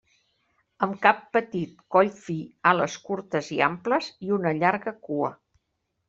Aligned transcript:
Amb 0.85 0.95
cap 1.01 1.17
petit, 1.35 1.83
coll 1.95 2.09
fi, 2.23 2.37
ales 2.71 2.95
curtes 3.09 3.51
i 3.57 3.61
amples, 3.69 4.09
i 4.29 4.33
una 4.39 4.55
llarga 4.63 4.95
cua. 5.09 5.31